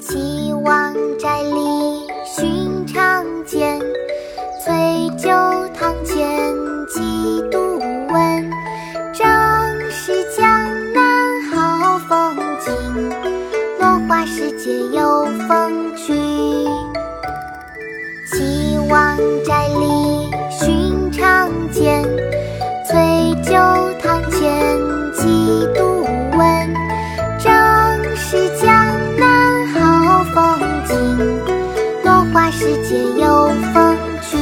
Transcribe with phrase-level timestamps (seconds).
[0.00, 3.78] 岐王宅里寻常见，
[4.64, 5.28] 醉酒
[5.74, 6.54] 堂前
[6.88, 7.78] 几度
[8.08, 8.50] 闻。
[9.12, 9.28] 正
[9.90, 10.48] 是江
[10.94, 12.72] 南好风景，
[13.78, 15.61] 落花时节又逢
[32.62, 33.98] 落花时节有逢
[34.30, 34.38] 君。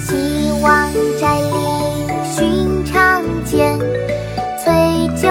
[0.00, 1.48] 岐王宅里
[2.24, 3.78] 寻常见，
[4.58, 5.28] 醉酒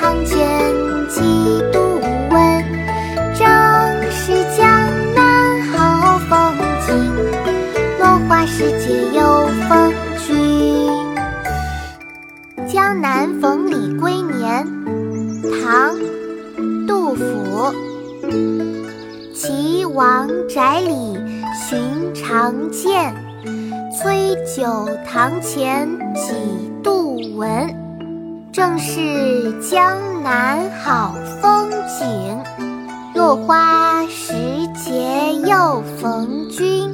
[0.00, 0.72] 堂前
[1.10, 1.20] 几
[1.70, 2.64] 度闻。
[3.34, 3.46] 正
[4.10, 4.64] 是江
[5.14, 6.54] 南好风
[6.86, 6.90] 景，
[7.98, 9.92] 落花时节有逢
[10.26, 10.88] 君。
[12.72, 14.66] 《江南逢李龟年》
[15.62, 15.94] 唐·
[16.86, 17.74] 杜甫。
[19.34, 21.18] 岐王宅里
[21.54, 23.14] 寻常见，
[23.92, 26.32] 崔九堂前几
[26.82, 27.78] 度闻。
[28.50, 32.42] 正是江南好风景，
[33.14, 34.32] 落花时
[34.74, 36.90] 节又逢君。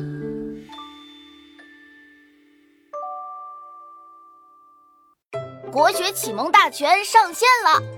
[5.70, 7.97] 国学启蒙大全上线了！